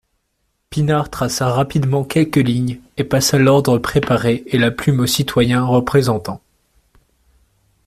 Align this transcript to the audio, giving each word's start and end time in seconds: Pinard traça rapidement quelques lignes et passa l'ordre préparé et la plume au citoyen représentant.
Pinard 0.71 1.11
traça 1.11 1.53
rapidement 1.53 2.03
quelques 2.03 2.37
lignes 2.37 2.79
et 2.97 3.03
passa 3.03 3.37
l'ordre 3.37 3.77
préparé 3.77 4.41
et 4.47 4.57
la 4.57 4.71
plume 4.71 4.99
au 5.01 5.05
citoyen 5.05 5.63
représentant. 5.63 6.41